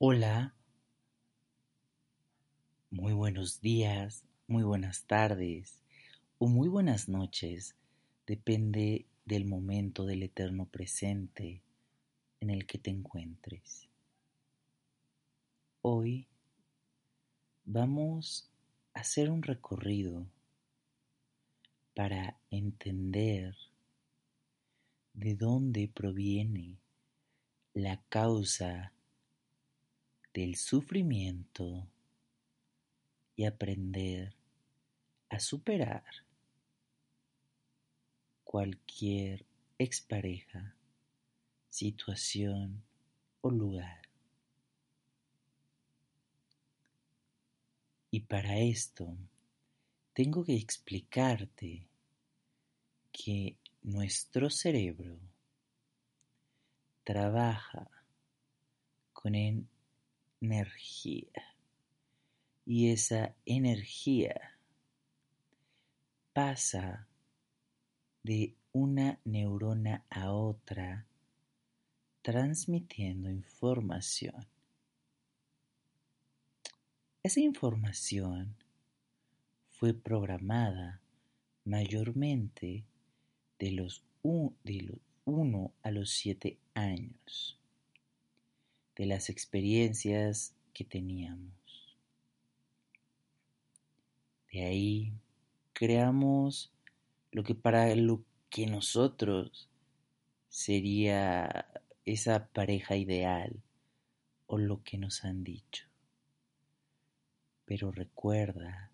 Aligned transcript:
Hola, 0.00 0.54
muy 2.88 3.12
buenos 3.14 3.60
días, 3.60 4.24
muy 4.46 4.62
buenas 4.62 5.02
tardes 5.08 5.82
o 6.38 6.46
muy 6.46 6.68
buenas 6.68 7.08
noches, 7.08 7.74
depende 8.24 9.06
del 9.24 9.44
momento 9.44 10.06
del 10.06 10.22
eterno 10.22 10.66
presente 10.66 11.62
en 12.38 12.50
el 12.50 12.64
que 12.64 12.78
te 12.78 12.90
encuentres. 12.90 13.88
Hoy 15.82 16.28
vamos 17.64 18.48
a 18.94 19.00
hacer 19.00 19.32
un 19.32 19.42
recorrido 19.42 20.28
para 21.96 22.38
entender 22.52 23.56
de 25.14 25.34
dónde 25.34 25.90
proviene 25.92 26.78
la 27.74 28.00
causa 28.08 28.92
del 30.38 30.54
sufrimiento 30.54 31.88
y 33.34 33.44
aprender 33.44 34.36
a 35.30 35.40
superar 35.40 36.04
cualquier 38.44 39.44
expareja, 39.78 40.76
situación 41.68 42.84
o 43.40 43.50
lugar. 43.50 44.02
Y 48.12 48.20
para 48.20 48.60
esto 48.60 49.18
tengo 50.12 50.44
que 50.44 50.54
explicarte 50.54 51.88
que 53.10 53.56
nuestro 53.82 54.50
cerebro 54.50 55.18
trabaja 57.02 57.90
con 59.12 59.34
energía 60.40 61.56
y 62.64 62.90
esa 62.90 63.34
energía 63.46 64.58
pasa 66.32 67.08
de 68.22 68.54
una 68.72 69.18
neurona 69.24 70.04
a 70.10 70.32
otra 70.32 71.06
transmitiendo 72.22 73.30
información. 73.30 74.46
Esa 77.22 77.40
información 77.40 78.54
fue 79.70 79.94
programada 79.94 81.00
mayormente 81.64 82.84
de 83.58 83.72
los, 83.72 84.04
1 84.22 85.72
a 85.82 85.90
los 85.90 86.10
7 86.10 86.58
años, 86.74 87.57
de 88.98 89.06
las 89.06 89.30
experiencias 89.30 90.54
que 90.74 90.84
teníamos. 90.84 91.52
De 94.52 94.64
ahí 94.64 95.12
creamos 95.72 96.72
lo 97.30 97.44
que 97.44 97.54
para 97.54 97.94
lo 97.94 98.24
que 98.50 98.66
nosotros 98.66 99.68
sería 100.48 101.66
esa 102.04 102.48
pareja 102.48 102.96
ideal 102.96 103.62
o 104.46 104.58
lo 104.58 104.82
que 104.82 104.98
nos 104.98 105.24
han 105.24 105.44
dicho. 105.44 105.86
Pero 107.66 107.92
recuerda, 107.92 108.90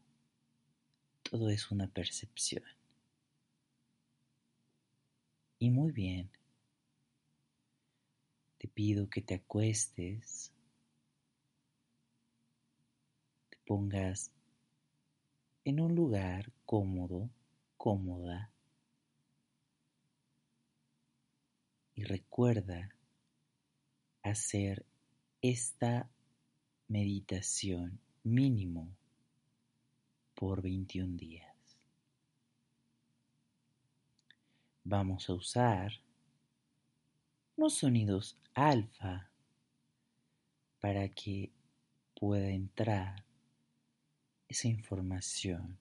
todo 1.22 1.48
es 1.48 1.70
una 1.70 1.86
percepción. 1.86 2.64
Y 5.58 5.70
muy 5.70 5.92
bien, 5.92 6.28
pido 8.74 9.08
que 9.08 9.22
te 9.22 9.36
acuestes, 9.36 10.52
te 13.48 13.58
pongas 13.64 14.32
en 15.64 15.80
un 15.80 15.94
lugar 15.94 16.52
cómodo, 16.66 17.30
cómoda, 17.76 18.50
y 21.94 22.02
recuerda 22.02 22.94
hacer 24.22 24.84
esta 25.40 26.10
meditación 26.88 28.00
mínimo 28.24 28.96
por 30.34 30.60
21 30.60 31.16
días. 31.16 31.54
Vamos 34.82 35.30
a 35.30 35.34
usar 35.34 36.03
unos 37.56 37.74
sonidos 37.74 38.36
alfa 38.54 39.30
para 40.80 41.08
que 41.08 41.52
pueda 42.18 42.50
entrar 42.50 43.24
esa 44.48 44.68
información 44.68 45.78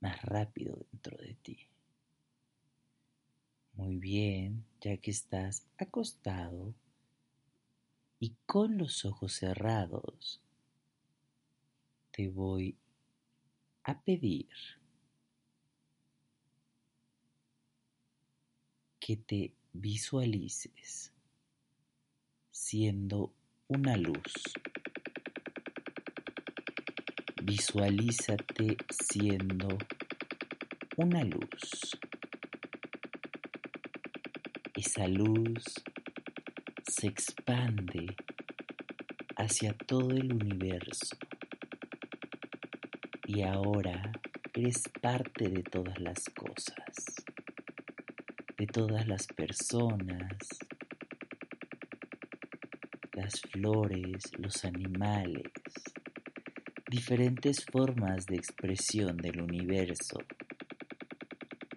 más 0.00 0.22
rápido 0.22 0.86
dentro 0.92 1.16
de 1.18 1.34
ti. 1.34 1.58
Muy 3.72 3.96
bien, 3.96 4.64
ya 4.80 4.96
que 4.98 5.10
estás 5.10 5.66
acostado 5.76 6.74
y 8.18 8.34
con 8.46 8.78
los 8.78 9.04
ojos 9.04 9.34
cerrados, 9.34 10.40
te 12.10 12.28
voy 12.28 12.76
a 13.84 14.00
pedir 14.00 14.48
que 18.98 19.16
te 19.16 19.54
visualices 19.80 21.12
siendo 22.50 23.32
una 23.68 23.96
luz. 23.96 24.32
Visualízate 27.42 28.76
siendo 28.90 29.68
una 30.96 31.22
luz. 31.24 31.98
Esa 34.74 35.06
luz 35.08 35.64
se 36.88 37.06
expande 37.08 38.16
hacia 39.36 39.72
todo 39.72 40.10
el 40.10 40.32
universo 40.32 41.16
y 43.26 43.42
ahora 43.42 44.12
eres 44.54 44.82
parte 45.00 45.48
de 45.48 45.62
todas 45.62 46.00
las 46.00 46.24
cosas, 46.34 47.15
de 48.58 48.66
todas 48.66 49.06
las 49.06 49.26
personas, 49.26 50.38
las 53.12 53.40
flores, 53.52 54.22
los 54.38 54.64
animales, 54.64 55.52
diferentes 56.88 57.64
formas 57.70 58.24
de 58.24 58.36
expresión 58.36 59.18
del 59.18 59.42
universo, 59.42 60.18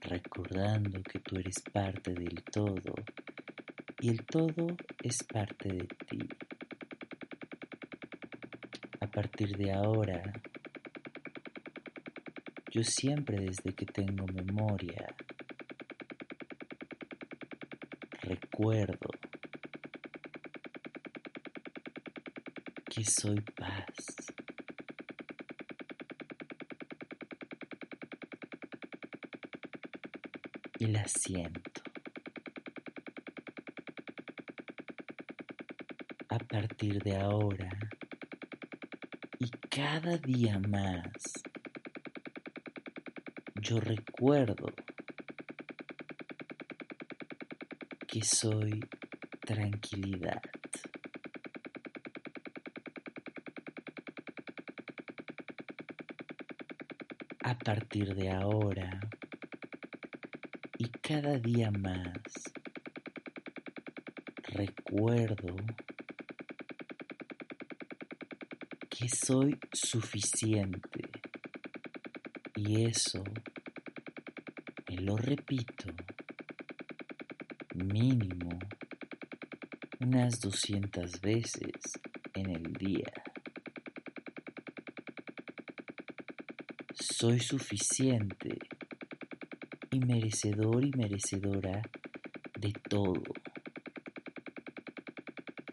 recordando 0.01 1.01
que 1.03 1.19
tú 1.19 1.38
eres 1.38 1.62
parte 1.73 2.13
del 2.13 2.44
todo 2.44 2.94
y 4.00 4.09
el 4.09 4.25
todo 4.25 4.67
es 5.03 5.17
parte 5.23 5.69
de 5.69 5.88
ti. 6.07 6.19
A 9.01 9.07
partir 9.07 9.57
de 9.57 9.73
ahora, 9.73 10.22
yo 12.72 12.84
siempre 12.84 13.40
desde 13.41 13.73
que 13.73 13.85
tengo 13.85 14.25
memoria 14.28 15.13
recuerdo 18.59 19.09
que 22.94 23.06
soy 23.06 23.40
paz. 23.56 23.86
Y 30.78 30.88
la 30.88 31.08
siento. 31.08 31.82
A 36.28 36.38
partir 36.40 37.02
de 37.02 37.16
ahora 37.16 37.70
y 39.40 39.50
cada 39.70 40.17
día 40.17 40.59
más, 40.59 41.14
yo 43.61 43.79
recuerdo 43.79 44.67
que 48.20 48.26
soy 48.26 48.80
tranquilidad. 49.46 50.42
A 57.44 57.58
partir 57.58 58.14
de 58.16 58.30
ahora 58.30 59.00
y 60.78 60.90
cada 60.90 61.38
día 61.38 61.72
más, 61.72 62.20
recuerdo 64.50 65.56
que 68.90 69.08
soy 69.08 69.58
suficiente 69.72 71.10
y 72.56 72.84
eso 72.86 73.24
lo 74.90 75.16
repito 75.16 76.09
mínimo 77.85 78.59
unas 79.99 80.40
200 80.40 81.22
veces 81.22 81.72
en 82.34 82.49
el 82.49 82.73
día. 82.73 83.11
Soy 86.93 87.40
suficiente 87.40 88.58
y 89.91 89.99
merecedor 89.99 90.84
y 90.85 90.91
merecedora 90.97 91.81
de 92.58 92.72
todo. 92.90 93.23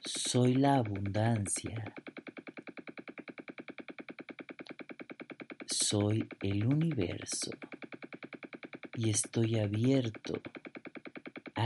Soy 0.04 0.54
la 0.54 0.76
abundancia. 0.76 1.94
Soy 5.66 6.28
el 6.42 6.66
universo 6.66 7.52
y 8.96 9.10
estoy 9.10 9.58
abierto 9.58 10.40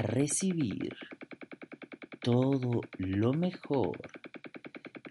recibir 0.03 0.95
todo 2.21 2.81
lo 2.99 3.33
mejor 3.33 3.99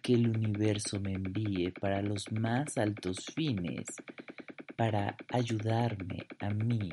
que 0.01 0.13
el 0.13 0.27
universo 0.27 0.99
me 0.99 1.13
envíe 1.13 1.71
para 1.71 2.01
los 2.01 2.31
más 2.31 2.77
altos 2.77 3.17
fines, 3.35 3.85
para 4.75 5.15
ayudarme 5.31 6.25
a 6.39 6.49
mí, 6.49 6.89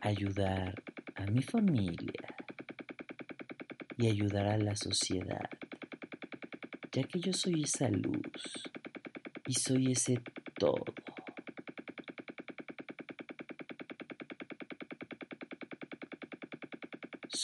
ayudar 0.00 0.74
a 1.16 1.26
mi 1.26 1.42
familia 1.42 2.28
y 3.98 4.06
ayudar 4.06 4.46
a 4.46 4.58
la 4.58 4.74
sociedad, 4.76 5.48
ya 6.92 7.02
que 7.04 7.20
yo 7.20 7.32
soy 7.32 7.62
esa 7.62 7.88
luz 7.88 8.70
y 9.46 9.54
soy 9.54 9.92
ese 9.92 10.20
todo. 10.58 11.01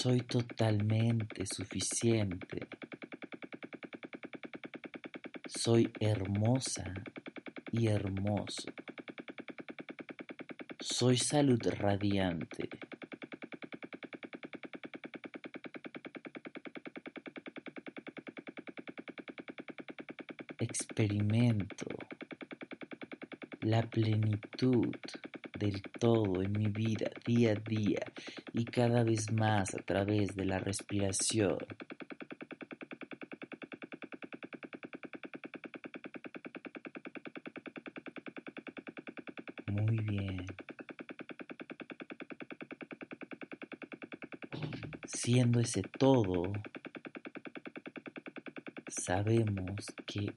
Soy 0.01 0.21
totalmente 0.21 1.45
suficiente. 1.45 2.69
Soy 5.49 5.93
hermosa 5.99 6.95
y 7.73 7.89
hermoso. 7.89 8.71
Soy 10.79 11.17
salud 11.17 11.59
radiante. 11.79 12.69
Experimento 20.61 21.87
la 23.63 23.83
plenitud 23.83 24.95
del 25.59 25.83
todo 25.99 26.41
en 26.41 26.53
mi 26.53 26.69
vida 26.69 27.11
día 27.27 27.51
a 27.51 27.55
día 27.69 28.01
y 28.53 28.65
cada 28.65 29.05
vez 29.05 29.33
más 29.33 29.75
a 29.75 29.79
través 29.79 30.35
de 30.35 30.45
la 30.45 30.59
respiración. 30.59 31.59
Muy 39.67 39.99
bien. 39.99 40.47
Siendo 45.07 45.61
ese 45.61 45.83
todo, 45.83 46.53
sabemos 48.89 49.87
que 50.07 50.33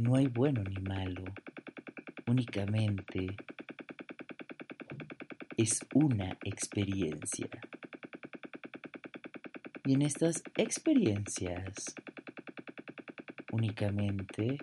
no 0.00 0.16
hay 0.16 0.26
bueno 0.26 0.62
ni 0.64 0.80
malo, 0.82 1.24
únicamente 2.26 3.36
es 5.56 5.80
una 5.94 6.36
experiencia. 6.44 7.48
Y 9.84 9.94
en 9.94 10.02
estas 10.02 10.42
experiencias 10.56 11.94
únicamente 13.52 14.58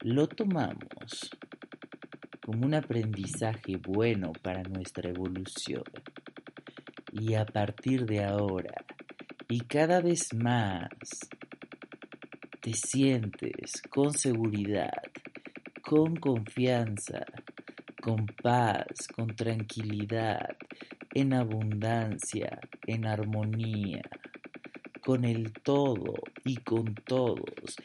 lo 0.00 0.26
tomamos 0.26 1.30
como 2.44 2.66
un 2.66 2.74
aprendizaje 2.74 3.76
bueno 3.76 4.32
para 4.42 4.62
nuestra 4.62 5.10
evolución. 5.10 5.84
Y 7.12 7.34
a 7.34 7.46
partir 7.46 8.04
de 8.06 8.24
ahora 8.24 8.84
y 9.48 9.60
cada 9.60 10.00
vez 10.00 10.34
más 10.34 10.88
te 12.60 12.72
sientes 12.72 13.82
con 13.90 14.12
seguridad, 14.12 15.02
con 15.82 16.16
confianza, 16.16 17.24
con 18.04 18.26
paz, 18.26 19.08
con 19.16 19.34
tranquilidad, 19.34 20.58
en 21.14 21.32
abundancia, 21.32 22.60
en 22.86 23.06
armonía, 23.06 24.02
con 25.00 25.24
el 25.24 25.54
todo 25.54 26.12
y 26.44 26.56
con 26.56 26.94
todos. 26.96 27.76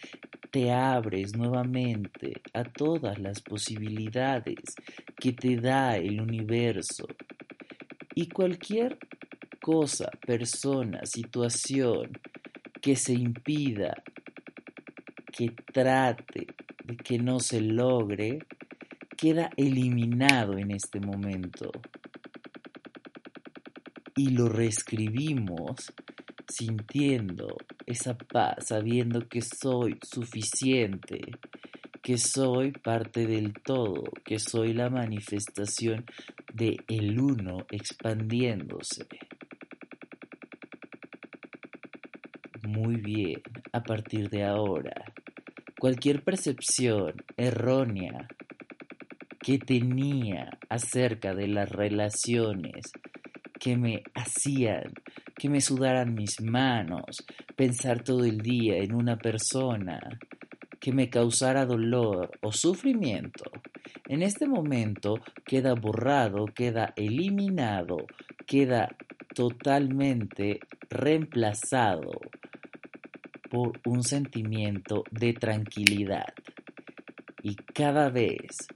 Te 0.51 0.73
abres 0.73 1.37
nuevamente 1.37 2.41
a 2.53 2.65
todas 2.65 3.17
las 3.17 3.39
posibilidades 3.41 4.75
que 5.17 5.31
te 5.31 5.55
da 5.55 5.95
el 5.95 6.19
universo. 6.19 7.07
Y 8.13 8.27
cualquier 8.27 8.97
cosa, 9.61 10.11
persona, 10.27 11.05
situación 11.05 12.11
que 12.81 12.97
se 12.97 13.13
impida, 13.13 14.03
que 15.31 15.51
trate 15.71 16.47
de 16.83 16.97
que 16.97 17.17
no 17.19 17.39
se 17.39 17.61
logre, 17.61 18.39
queda 19.19 19.49
eliminado 19.57 20.57
en 20.57 20.71
este 20.71 20.99
momento. 21.01 21.71
Y 24.15 24.29
lo 24.29 24.47
reescribimos 24.47 25.91
sintiendo 26.47 27.57
esa 27.85 28.17
paz, 28.17 28.67
sabiendo 28.67 29.27
que 29.27 29.41
soy 29.41 29.97
suficiente, 30.01 31.19
que 32.01 32.17
soy 32.17 32.71
parte 32.71 33.27
del 33.27 33.53
todo, 33.53 34.03
que 34.23 34.39
soy 34.39 34.73
la 34.73 34.89
manifestación 34.89 36.05
de 36.53 36.77
el 36.87 37.19
uno 37.19 37.65
expandiéndose. 37.69 39.05
Muy 42.67 42.95
bien, 42.95 43.41
a 43.73 43.83
partir 43.83 44.29
de 44.29 44.45
ahora, 44.45 45.13
cualquier 45.77 46.23
percepción 46.23 47.13
errónea 47.37 48.27
que 49.39 49.57
tenía 49.57 50.57
acerca 50.69 51.33
de 51.33 51.47
las 51.47 51.69
relaciones 51.69 52.91
que 53.59 53.77
me 53.77 54.03
hacían 54.15 54.93
que 55.39 55.49
me 55.49 55.61
sudaran 55.61 56.13
mis 56.13 56.41
manos, 56.41 57.25
pensar 57.55 58.03
todo 58.03 58.25
el 58.25 58.39
día 58.39 58.77
en 58.77 58.93
una 58.93 59.17
persona 59.17 59.99
que 60.79 60.91
me 60.91 61.09
causara 61.09 61.65
dolor 61.65 62.29
o 62.41 62.51
sufrimiento. 62.51 63.45
En 64.07 64.21
este 64.21 64.47
momento 64.47 65.15
queda 65.45 65.73
borrado, 65.73 66.45
queda 66.45 66.93
eliminado, 66.95 68.05
queda 68.45 68.95
totalmente 69.33 70.59
reemplazado 70.89 72.11
por 73.49 73.79
un 73.85 74.03
sentimiento 74.03 75.03
de 75.11 75.33
tranquilidad. 75.33 76.33
Y 77.41 77.55
cada 77.55 78.09
vez 78.09 78.67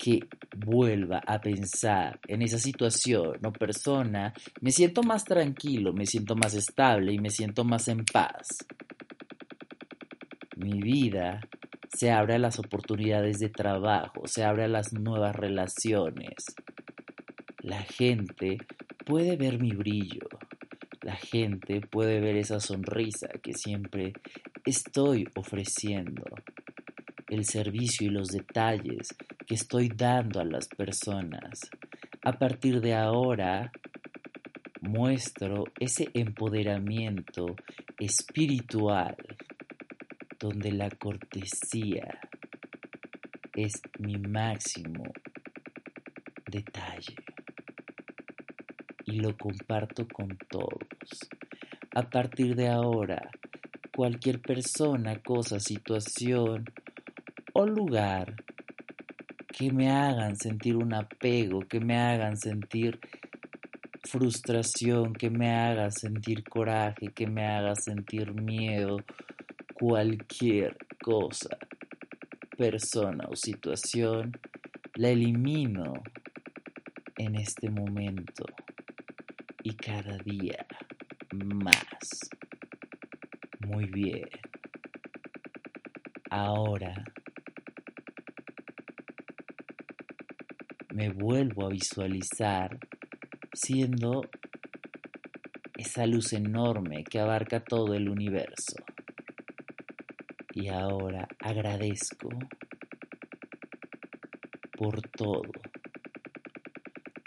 que 0.00 0.20
vuelva 0.56 1.20
a 1.26 1.38
pensar 1.42 2.18
en 2.26 2.40
esa 2.40 2.58
situación 2.58 3.36
o 3.44 3.52
persona, 3.52 4.32
me 4.62 4.70
siento 4.70 5.02
más 5.02 5.24
tranquilo, 5.24 5.92
me 5.92 6.06
siento 6.06 6.34
más 6.34 6.54
estable 6.54 7.12
y 7.12 7.18
me 7.18 7.28
siento 7.28 7.64
más 7.64 7.86
en 7.88 8.06
paz. 8.06 8.48
Mi 10.56 10.80
vida 10.80 11.42
se 11.94 12.10
abre 12.10 12.36
a 12.36 12.38
las 12.38 12.58
oportunidades 12.58 13.38
de 13.40 13.50
trabajo, 13.50 14.26
se 14.26 14.42
abre 14.42 14.64
a 14.64 14.68
las 14.68 14.94
nuevas 14.94 15.36
relaciones. 15.36 16.46
La 17.62 17.82
gente 17.82 18.56
puede 19.04 19.36
ver 19.36 19.60
mi 19.60 19.72
brillo, 19.72 20.28
la 21.02 21.16
gente 21.16 21.82
puede 21.82 22.20
ver 22.20 22.36
esa 22.36 22.58
sonrisa 22.58 23.28
que 23.42 23.52
siempre 23.52 24.14
estoy 24.64 25.28
ofreciendo, 25.34 26.24
el 27.28 27.44
servicio 27.44 28.06
y 28.06 28.10
los 28.10 28.28
detalles 28.28 29.14
que 29.50 29.56
estoy 29.56 29.88
dando 29.88 30.38
a 30.38 30.44
las 30.44 30.68
personas. 30.68 31.58
A 32.22 32.38
partir 32.38 32.80
de 32.80 32.94
ahora, 32.94 33.72
muestro 34.80 35.64
ese 35.80 36.08
empoderamiento 36.14 37.56
espiritual 37.98 39.16
donde 40.38 40.70
la 40.70 40.88
cortesía 40.90 42.20
es 43.52 43.72
mi 43.98 44.18
máximo 44.18 45.02
detalle 46.48 47.16
y 49.06 49.18
lo 49.18 49.36
comparto 49.36 50.06
con 50.06 50.28
todos. 50.48 50.78
A 51.96 52.08
partir 52.08 52.54
de 52.54 52.68
ahora, 52.68 53.32
cualquier 53.96 54.40
persona, 54.40 55.20
cosa, 55.20 55.58
situación 55.58 56.66
o 57.52 57.66
lugar 57.66 58.36
que 59.52 59.72
me 59.72 59.90
hagan 59.90 60.36
sentir 60.36 60.76
un 60.76 60.94
apego, 60.94 61.60
que 61.60 61.80
me 61.80 61.98
hagan 61.98 62.36
sentir 62.36 62.98
frustración 64.10 65.12
que 65.12 65.30
me 65.30 65.50
haga 65.50 65.90
sentir 65.90 66.42
coraje, 66.44 67.08
que 67.14 67.26
me 67.26 67.46
haga 67.46 67.74
sentir 67.76 68.32
miedo, 68.32 68.98
cualquier 69.74 70.76
cosa, 71.00 71.56
persona 72.56 73.24
o 73.28 73.36
situación, 73.36 74.32
la 74.94 75.10
elimino 75.10 75.94
en 77.18 77.36
este 77.36 77.70
momento 77.70 78.44
y 79.62 79.74
cada 79.74 80.16
día 80.18 80.66
más. 81.32 82.30
Muy 83.60 83.86
bien. 83.86 84.28
Ahora 86.30 87.04
me 91.00 91.08
vuelvo 91.08 91.64
a 91.64 91.70
visualizar 91.70 92.78
siendo 93.54 94.20
esa 95.78 96.04
luz 96.04 96.34
enorme 96.34 97.04
que 97.04 97.18
abarca 97.18 97.64
todo 97.64 97.94
el 97.94 98.06
universo. 98.06 98.76
Y 100.52 100.68
ahora 100.68 101.26
agradezco 101.38 102.28
por 104.76 105.00
todo. 105.00 105.50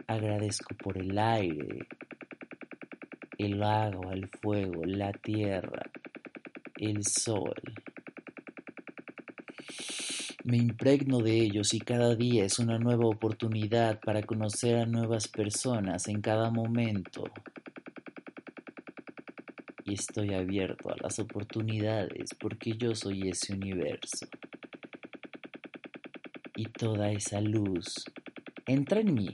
Agradezco 0.06 0.76
por 0.76 1.00
el 1.00 1.18
aire, 1.18 1.88
el 3.40 3.64
agua, 3.64 4.14
el 4.14 4.30
fuego, 4.40 4.86
la 4.86 5.12
tierra, 5.14 5.82
el 6.78 7.04
sol. 7.04 7.73
Me 10.46 10.58
impregno 10.58 11.20
de 11.20 11.40
ellos 11.40 11.74
y 11.74 11.80
cada 11.80 12.16
día 12.16 12.44
es 12.44 12.60
una 12.60 12.78
nueva 12.78 13.06
oportunidad 13.06 14.02
para 14.02 14.22
conocer 14.24 14.76
a 14.76 14.86
nuevas 14.86 15.30
personas 15.30 16.10
en 16.10 16.20
cada 16.20 16.50
momento. 16.50 17.24
Y 19.86 19.94
estoy 19.94 20.34
abierto 20.34 20.90
a 20.90 20.98
las 21.02 21.18
oportunidades 21.20 22.32
porque 22.38 22.74
yo 22.74 22.94
soy 22.94 23.30
ese 23.30 23.54
universo. 23.54 24.28
Y 26.58 26.66
toda 26.66 27.10
esa 27.12 27.40
luz 27.40 28.04
entra 28.66 29.00
en 29.00 29.14
mí. 29.14 29.34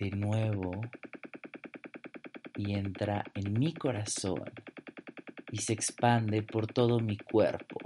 De 0.00 0.10
nuevo 0.10 0.80
y 2.56 2.74
entra 2.74 3.22
en 3.34 3.52
mi 3.52 3.72
corazón 3.72 4.63
y 5.54 5.58
se 5.58 5.72
expande 5.72 6.42
por 6.42 6.66
todo 6.66 6.98
mi 6.98 7.16
cuerpo 7.16 7.78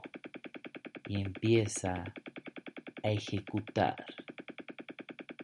y 1.07 1.21
empieza 1.21 2.03
a 3.03 3.11
ejecutar 3.11 4.07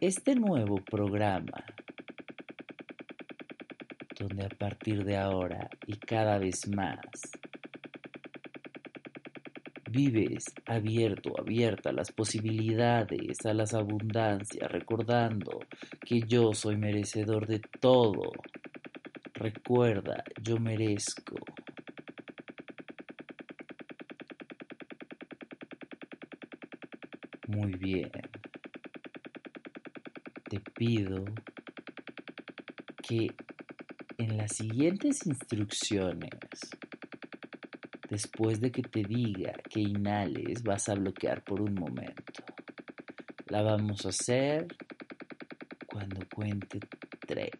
este 0.01 0.33
nuevo 0.33 0.77
programa 0.77 1.63
donde 4.19 4.43
a 4.43 4.49
partir 4.49 5.03
de 5.03 5.17
ahora 5.17 5.69
y 5.85 5.97
cada 5.97 6.39
vez 6.39 6.67
más 6.67 6.97
vives 9.91 10.45
abierto, 10.65 11.39
abierta 11.39 11.91
a 11.91 11.93
las 11.93 12.11
posibilidades, 12.11 13.45
a 13.45 13.53
las 13.53 13.75
abundancias, 13.75 14.71
recordando 14.71 15.59
que 16.03 16.21
yo 16.21 16.55
soy 16.55 16.75
merecedor 16.75 17.45
de 17.45 17.59
todo 17.59 18.31
Recuerda, 19.35 20.23
yo 20.41 20.57
merezco. 20.57 21.35
Bien. 27.85 28.11
Te 30.49 30.59
pido 30.59 31.23
que 33.07 33.27
en 34.17 34.37
las 34.37 34.55
siguientes 34.55 35.25
instrucciones, 35.27 36.31
después 38.09 38.59
de 38.59 38.71
que 38.71 38.81
te 38.81 39.03
diga 39.03 39.53
que 39.69 39.81
inhales, 39.81 40.63
vas 40.63 40.89
a 40.89 40.95
bloquear 40.95 41.43
por 41.43 41.61
un 41.61 41.75
momento. 41.75 42.43
La 43.49 43.61
vamos 43.61 44.05
a 44.05 44.09
hacer 44.09 44.65
cuando 45.85 46.25
cuente 46.33 46.79
tres. 47.27 47.51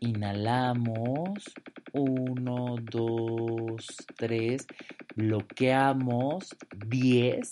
Inhalamos. 0.00 1.52
Uno, 1.94 2.76
dos, 2.80 3.86
tres. 4.16 4.66
Bloqueamos. 5.14 6.48
Diez. 6.86 7.50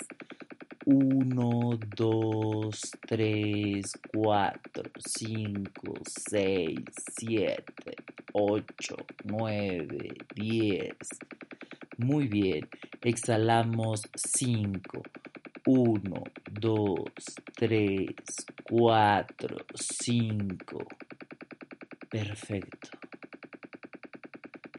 Uno, 0.86 1.78
dos, 1.94 2.80
tres, 3.06 3.92
cuatro, 4.10 4.90
cinco, 4.98 5.94
seis, 6.06 6.80
siete, 7.18 7.96
ocho, 8.32 8.96
nueve, 9.24 10.08
diez. 10.34 10.96
Muy 11.98 12.28
bien. 12.28 12.66
Exhalamos 13.02 14.00
cinco. 14.14 15.02
Uno, 15.66 16.24
dos, 16.50 17.12
tres, 17.54 18.14
cuatro, 18.64 19.58
cinco. 19.74 20.86
Perfecto. 22.08 22.88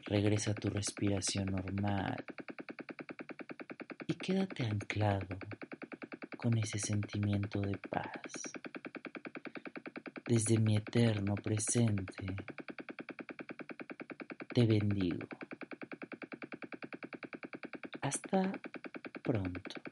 Regresa 0.06 0.50
a 0.50 0.54
tu 0.54 0.68
respiración 0.68 1.46
normal 1.46 2.22
quédate 4.22 4.64
anclado 4.64 5.36
con 6.36 6.56
ese 6.56 6.78
sentimiento 6.78 7.60
de 7.60 7.76
paz. 7.76 8.30
Desde 10.24 10.58
mi 10.60 10.76
eterno 10.76 11.34
presente, 11.34 12.26
te 14.54 14.64
bendigo. 14.64 15.26
Hasta 18.00 18.52
pronto. 19.24 19.91